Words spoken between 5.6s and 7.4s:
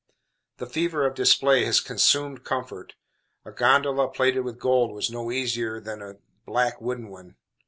than a black wooden one.